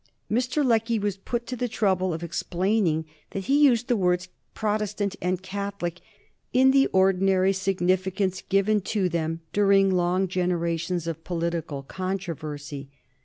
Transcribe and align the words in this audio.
Mr. 0.31 0.65
Lecky 0.65 0.97
was 0.97 1.15
put 1.15 1.45
to 1.45 1.55
the 1.55 1.67
trouble 1.67 2.11
of 2.11 2.23
explaining 2.23 3.05
that 3.29 3.43
he 3.43 3.63
used 3.63 3.87
the 3.87 3.95
words 3.95 4.29
"Protestant" 4.55 5.15
and 5.21 5.43
"Catholic" 5.43 6.01
in 6.51 6.71
the 6.71 6.87
ordinary 6.87 7.53
significance 7.53 8.41
given 8.41 8.81
to 8.81 9.09
them 9.09 9.41
during 9.53 9.91
long 9.91 10.27
generations 10.27 11.05
of 11.05 11.23
political 11.23 11.83
controversy. 11.83 12.89